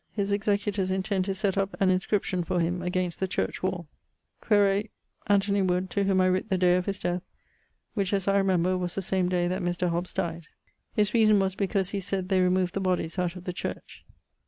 [0.11, 3.87] His executors intend to sett up an inscription for him against the church wall.
[4.41, 4.83] [XXI.] quaere
[5.27, 7.21] Anthony Wood to whom I writt the day of his death,
[7.93, 9.91] which as I remember was the same day that Mr.
[9.91, 10.45] Hobbes died.
[10.47, 14.03] [XXII.] His reason was because he sayd they removed the bodies out of the church.